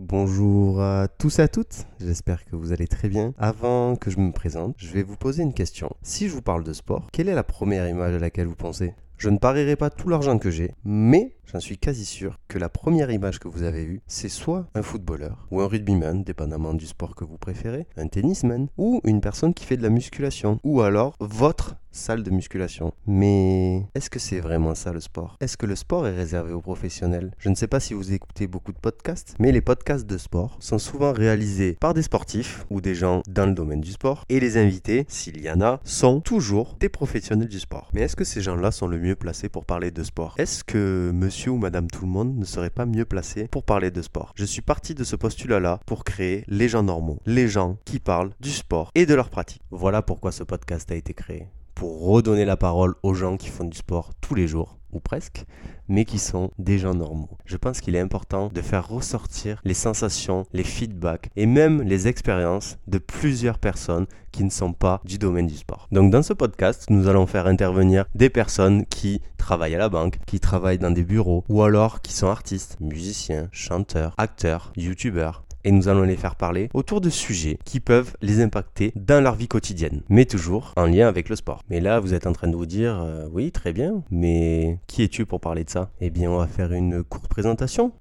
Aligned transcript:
Bonjour 0.00 0.80
à 0.80 1.08
tous 1.08 1.40
et 1.40 1.42
à 1.42 1.48
toutes, 1.48 1.84
j'espère 1.98 2.44
que 2.44 2.54
vous 2.54 2.70
allez 2.72 2.86
très 2.86 3.08
bien. 3.08 3.34
Avant 3.36 3.96
que 3.96 4.12
je 4.12 4.20
me 4.20 4.30
présente, 4.30 4.76
je 4.78 4.92
vais 4.92 5.02
vous 5.02 5.16
poser 5.16 5.42
une 5.42 5.52
question. 5.52 5.90
Si 6.02 6.28
je 6.28 6.34
vous 6.34 6.40
parle 6.40 6.62
de 6.62 6.72
sport, 6.72 7.08
quelle 7.12 7.28
est 7.28 7.34
la 7.34 7.42
première 7.42 7.88
image 7.88 8.14
à 8.14 8.20
laquelle 8.20 8.46
vous 8.46 8.54
pensez? 8.54 8.94
Je 9.16 9.28
ne 9.28 9.38
parierai 9.38 9.74
pas 9.74 9.90
tout 9.90 10.08
l'argent 10.08 10.38
que 10.38 10.52
j'ai, 10.52 10.70
mais 10.84 11.34
j'en 11.52 11.60
suis 11.60 11.78
quasi 11.78 12.04
sûr 12.04 12.38
que 12.48 12.58
la 12.58 12.68
première 12.68 13.10
image 13.10 13.38
que 13.38 13.48
vous 13.48 13.62
avez 13.62 13.82
eue, 13.84 14.00
c'est 14.06 14.28
soit 14.28 14.66
un 14.74 14.82
footballeur 14.82 15.46
ou 15.50 15.60
un 15.60 15.66
rugbyman, 15.66 16.22
dépendamment 16.22 16.74
du 16.74 16.86
sport 16.86 17.14
que 17.14 17.24
vous 17.24 17.38
préférez, 17.38 17.86
un 17.96 18.08
tennisman, 18.08 18.68
ou 18.76 19.00
une 19.04 19.20
personne 19.20 19.54
qui 19.54 19.64
fait 19.64 19.76
de 19.76 19.82
la 19.82 19.90
musculation, 19.90 20.60
ou 20.62 20.82
alors 20.82 21.14
votre 21.20 21.76
salle 21.90 22.22
de 22.22 22.30
musculation. 22.30 22.92
Mais 23.06 23.86
est-ce 23.94 24.10
que 24.10 24.18
c'est 24.18 24.40
vraiment 24.40 24.74
ça 24.74 24.92
le 24.92 25.00
sport? 25.00 25.36
Est-ce 25.40 25.56
que 25.56 25.66
le 25.66 25.74
sport 25.74 26.06
est 26.06 26.14
réservé 26.14 26.52
aux 26.52 26.60
professionnels? 26.60 27.32
Je 27.38 27.48
ne 27.48 27.54
sais 27.54 27.66
pas 27.66 27.80
si 27.80 27.94
vous 27.94 28.12
écoutez 28.12 28.46
beaucoup 28.46 28.72
de 28.72 28.78
podcasts, 28.78 29.34
mais 29.38 29.52
les 29.52 29.62
podcasts 29.62 30.06
de 30.06 30.18
sport 30.18 30.56
sont 30.60 30.78
souvent 30.78 31.12
réalisés 31.12 31.76
par 31.80 31.94
des 31.94 32.02
sportifs 32.02 32.66
ou 32.70 32.80
des 32.80 32.94
gens 32.94 33.22
dans 33.28 33.46
le 33.46 33.54
domaine 33.54 33.80
du 33.80 33.92
sport. 33.92 34.24
Et 34.28 34.38
les 34.38 34.56
invités, 34.56 35.06
s'il 35.08 35.40
y 35.40 35.50
en 35.50 35.60
a, 35.60 35.80
sont 35.82 36.20
toujours 36.20 36.76
des 36.78 36.88
professionnels 36.88 37.48
du 37.48 37.58
sport. 37.58 37.88
Mais 37.94 38.02
est-ce 38.02 38.16
que 38.16 38.24
ces 38.24 38.42
gens-là 38.42 38.70
sont 38.70 38.86
le 38.86 38.98
mieux 38.98 39.16
placés 39.16 39.48
pour 39.48 39.64
parler 39.64 39.90
de 39.90 40.02
sport? 40.02 40.34
Est-ce 40.38 40.62
que 40.62 41.10
monsieur 41.12 41.37
ou 41.46 41.56
madame 41.56 41.88
tout 41.88 42.02
le 42.02 42.10
monde 42.10 42.36
ne 42.36 42.44
serait 42.44 42.70
pas 42.70 42.86
mieux 42.86 43.04
placé 43.04 43.46
pour 43.46 43.62
parler 43.62 43.92
de 43.92 44.02
sport 44.02 44.32
Je 44.34 44.44
suis 44.44 44.62
parti 44.62 44.94
de 44.94 45.04
ce 45.04 45.14
postulat-là 45.14 45.78
pour 45.86 46.02
créer 46.02 46.42
les 46.48 46.68
gens 46.68 46.82
normaux, 46.82 47.20
les 47.26 47.46
gens 47.46 47.76
qui 47.84 48.00
parlent 48.00 48.32
du 48.40 48.50
sport 48.50 48.90
et 48.96 49.06
de 49.06 49.14
leur 49.14 49.30
pratique. 49.30 49.62
Voilà 49.70 50.02
pourquoi 50.02 50.32
ce 50.32 50.42
podcast 50.42 50.90
a 50.90 50.96
été 50.96 51.14
créé 51.14 51.46
pour 51.78 52.08
redonner 52.08 52.44
la 52.44 52.56
parole 52.56 52.96
aux 53.04 53.14
gens 53.14 53.36
qui 53.36 53.50
font 53.50 53.62
du 53.62 53.78
sport 53.78 54.10
tous 54.20 54.34
les 54.34 54.48
jours, 54.48 54.78
ou 54.92 54.98
presque, 54.98 55.44
mais 55.86 56.04
qui 56.04 56.18
sont 56.18 56.50
des 56.58 56.76
gens 56.76 56.94
normaux. 56.94 57.38
Je 57.44 57.56
pense 57.56 57.80
qu'il 57.80 57.94
est 57.94 58.00
important 58.00 58.50
de 58.52 58.60
faire 58.62 58.88
ressortir 58.88 59.60
les 59.64 59.74
sensations, 59.74 60.44
les 60.52 60.64
feedbacks 60.64 61.30
et 61.36 61.46
même 61.46 61.82
les 61.82 62.08
expériences 62.08 62.78
de 62.88 62.98
plusieurs 62.98 63.58
personnes 63.58 64.06
qui 64.32 64.42
ne 64.42 64.50
sont 64.50 64.72
pas 64.72 65.00
du 65.04 65.18
domaine 65.18 65.46
du 65.46 65.56
sport. 65.56 65.86
Donc 65.92 66.10
dans 66.10 66.22
ce 66.22 66.32
podcast, 66.32 66.86
nous 66.90 67.06
allons 67.06 67.26
faire 67.26 67.46
intervenir 67.46 68.06
des 68.14 68.28
personnes 68.28 68.84
qui 68.86 69.22
travaillent 69.48 69.76
à 69.76 69.78
la 69.78 69.88
banque, 69.88 70.18
qui 70.26 70.40
travaillent 70.40 70.76
dans 70.76 70.90
des 70.90 71.04
bureaux, 71.04 71.42
ou 71.48 71.62
alors 71.62 72.02
qui 72.02 72.12
sont 72.12 72.26
artistes, 72.26 72.76
musiciens, 72.80 73.48
chanteurs, 73.50 74.12
acteurs, 74.18 74.74
youtubeurs, 74.76 75.42
et 75.64 75.70
nous 75.70 75.88
allons 75.88 76.02
les 76.02 76.18
faire 76.18 76.36
parler 76.36 76.68
autour 76.74 77.00
de 77.00 77.08
sujets 77.08 77.58
qui 77.64 77.80
peuvent 77.80 78.14
les 78.20 78.42
impacter 78.42 78.92
dans 78.94 79.24
leur 79.24 79.36
vie 79.36 79.48
quotidienne, 79.48 80.02
mais 80.10 80.26
toujours 80.26 80.74
en 80.76 80.84
lien 80.84 81.08
avec 81.08 81.30
le 81.30 81.36
sport. 81.36 81.62
Mais 81.70 81.80
là, 81.80 81.98
vous 81.98 82.12
êtes 82.12 82.26
en 82.26 82.34
train 82.34 82.48
de 82.48 82.56
vous 82.56 82.66
dire, 82.66 83.00
euh, 83.02 83.26
oui, 83.32 83.50
très 83.50 83.72
bien, 83.72 84.02
mais 84.10 84.80
qui 84.86 85.02
es-tu 85.02 85.24
pour 85.24 85.40
parler 85.40 85.64
de 85.64 85.70
ça? 85.70 85.88
Eh 86.02 86.10
bien, 86.10 86.30
on 86.30 86.36
va 86.36 86.46
faire 86.46 86.74
une 86.74 87.02
courte 87.02 87.28
présentation. 87.28 87.92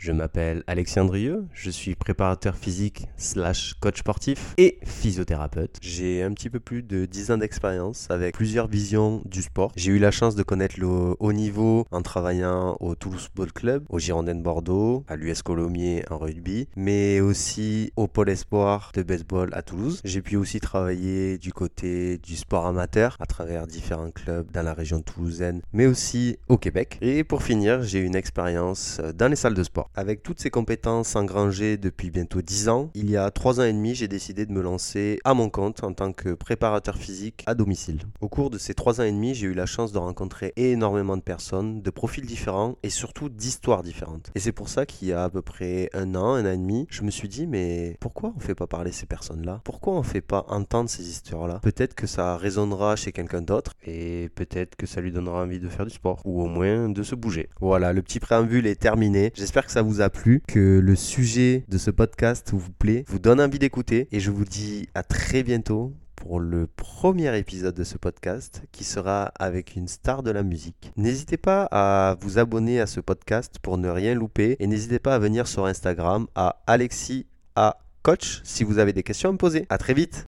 Je 0.00 0.12
m'appelle 0.12 0.64
Alexandrieux, 0.66 1.44
je 1.52 1.68
suis 1.68 1.94
préparateur 1.94 2.56
physique 2.56 3.06
slash 3.18 3.74
coach 3.80 3.98
sportif 3.98 4.54
et 4.56 4.78
physiothérapeute. 4.82 5.76
J'ai 5.82 6.22
un 6.22 6.32
petit 6.32 6.48
peu 6.48 6.58
plus 6.58 6.82
de 6.82 7.04
10 7.04 7.32
ans 7.32 7.36
d'expérience 7.36 8.06
avec 8.08 8.34
plusieurs 8.34 8.66
visions 8.66 9.20
du 9.26 9.42
sport. 9.42 9.72
J'ai 9.76 9.92
eu 9.92 9.98
la 9.98 10.10
chance 10.10 10.36
de 10.36 10.42
connaître 10.42 10.80
le 10.80 10.86
haut 11.18 11.32
niveau 11.34 11.84
en 11.90 12.00
travaillant 12.00 12.78
au 12.80 12.94
Toulouse 12.94 13.28
Ball 13.36 13.52
Club, 13.52 13.84
au 13.90 13.98
Girondin 13.98 14.36
de 14.36 14.40
Bordeaux, 14.40 15.04
à 15.06 15.16
l'US 15.16 15.42
Colomiers 15.42 16.02
en 16.10 16.16
rugby, 16.16 16.66
mais 16.76 17.20
aussi 17.20 17.92
au 17.96 18.08
Pôle 18.08 18.30
Espoir 18.30 18.92
de 18.94 19.02
baseball 19.02 19.50
à 19.52 19.60
Toulouse. 19.60 20.00
J'ai 20.02 20.22
pu 20.22 20.36
aussi 20.36 20.60
travailler 20.60 21.36
du 21.36 21.52
côté 21.52 22.16
du 22.16 22.36
sport 22.36 22.64
amateur 22.64 23.18
à 23.20 23.26
travers 23.26 23.66
différents 23.66 24.10
clubs 24.10 24.50
dans 24.50 24.62
la 24.62 24.72
région 24.72 25.02
toulousaine, 25.02 25.60
mais 25.74 25.84
aussi 25.84 26.38
au 26.48 26.56
Québec. 26.56 26.96
Et 27.02 27.22
pour 27.22 27.42
finir, 27.42 27.82
j'ai 27.82 27.98
une 27.98 28.16
expérience 28.16 28.98
dans 29.14 29.28
les 29.28 29.36
salles 29.36 29.52
de 29.52 29.62
sport. 29.62 29.89
Avec 29.96 30.22
toutes 30.22 30.38
ces 30.38 30.50
compétences 30.50 31.16
engrangées 31.16 31.76
depuis 31.76 32.10
bientôt 32.10 32.42
10 32.42 32.68
ans, 32.68 32.90
il 32.94 33.10
y 33.10 33.16
a 33.16 33.28
3 33.32 33.58
ans 33.58 33.64
et 33.64 33.72
demi, 33.72 33.96
j'ai 33.96 34.06
décidé 34.06 34.46
de 34.46 34.52
me 34.52 34.62
lancer 34.62 35.18
à 35.24 35.34
mon 35.34 35.50
compte 35.50 35.82
en 35.82 35.92
tant 35.92 36.12
que 36.12 36.32
préparateur 36.32 36.96
physique 36.96 37.42
à 37.46 37.54
domicile. 37.54 37.98
Au 38.20 38.28
cours 38.28 38.50
de 38.50 38.58
ces 38.58 38.72
3 38.74 39.00
ans 39.00 39.04
et 39.04 39.10
demi, 39.10 39.34
j'ai 39.34 39.48
eu 39.48 39.52
la 39.52 39.66
chance 39.66 39.90
de 39.90 39.98
rencontrer 39.98 40.52
énormément 40.54 41.16
de 41.16 41.22
personnes, 41.22 41.82
de 41.82 41.90
profils 41.90 42.24
différents 42.24 42.78
et 42.84 42.88
surtout 42.88 43.28
d'histoires 43.28 43.82
différentes. 43.82 44.30
Et 44.36 44.40
c'est 44.40 44.52
pour 44.52 44.68
ça 44.68 44.86
qu'il 44.86 45.08
y 45.08 45.12
a 45.12 45.24
à 45.24 45.28
peu 45.28 45.42
près 45.42 45.90
un 45.92 46.14
an, 46.14 46.34
un 46.34 46.46
an 46.46 46.52
et 46.52 46.56
demi, 46.56 46.86
je 46.88 47.02
me 47.02 47.10
suis 47.10 47.28
dit 47.28 47.48
mais 47.48 47.96
pourquoi 47.98 48.32
on 48.36 48.40
fait 48.40 48.54
pas 48.54 48.68
parler 48.68 48.92
ces 48.92 49.06
personnes-là? 49.06 49.60
Pourquoi 49.64 49.94
on 49.94 50.04
fait 50.04 50.20
pas 50.20 50.46
entendre 50.48 50.88
ces 50.88 51.08
histoires-là? 51.08 51.58
Peut-être 51.64 51.94
que 51.96 52.06
ça 52.06 52.36
résonnera 52.36 52.94
chez 52.94 53.10
quelqu'un 53.10 53.42
d'autre 53.42 53.74
et 53.84 54.28
peut-être 54.36 54.76
que 54.76 54.86
ça 54.86 55.00
lui 55.00 55.10
donnera 55.10 55.42
envie 55.42 55.58
de 55.58 55.68
faire 55.68 55.84
du 55.84 55.92
sport 55.92 56.20
ou 56.24 56.42
au 56.42 56.46
moins 56.46 56.88
de 56.88 57.02
se 57.02 57.16
bouger. 57.16 57.48
Voilà, 57.60 57.92
le 57.92 58.02
petit 58.02 58.20
préambule 58.20 58.68
est 58.68 58.80
terminé. 58.80 59.32
J'espère 59.34 59.66
que 59.66 59.72
vous 59.82 60.00
a 60.00 60.10
plu, 60.10 60.42
que 60.46 60.78
le 60.78 60.96
sujet 60.96 61.64
de 61.68 61.78
ce 61.78 61.90
podcast 61.90 62.50
vous 62.52 62.72
plaît, 62.72 63.04
vous 63.08 63.18
donne 63.18 63.40
envie 63.40 63.58
d'écouter 63.58 64.08
et 64.12 64.20
je 64.20 64.30
vous 64.30 64.44
dis 64.44 64.88
à 64.94 65.02
très 65.02 65.42
bientôt 65.42 65.92
pour 66.20 66.38
le 66.38 66.66
premier 66.66 67.36
épisode 67.38 67.74
de 67.74 67.84
ce 67.84 67.96
podcast 67.96 68.62
qui 68.72 68.84
sera 68.84 69.32
avec 69.38 69.74
une 69.74 69.88
star 69.88 70.22
de 70.22 70.30
la 70.30 70.42
musique. 70.42 70.92
N'hésitez 70.96 71.38
pas 71.38 71.66
à 71.70 72.16
vous 72.20 72.38
abonner 72.38 72.78
à 72.80 72.86
ce 72.86 73.00
podcast 73.00 73.56
pour 73.62 73.78
ne 73.78 73.88
rien 73.88 74.14
louper 74.14 74.56
et 74.60 74.66
n'hésitez 74.66 74.98
pas 74.98 75.14
à 75.14 75.18
venir 75.18 75.46
sur 75.46 75.64
Instagram 75.64 76.26
à 76.34 76.62
Alexis 76.66 77.26
à 77.56 77.78
coach 78.02 78.40
si 78.44 78.64
vous 78.64 78.78
avez 78.78 78.92
des 78.92 79.02
questions 79.02 79.30
à 79.30 79.32
me 79.32 79.38
poser. 79.38 79.66
À 79.70 79.78
très 79.78 79.94
vite. 79.94 80.29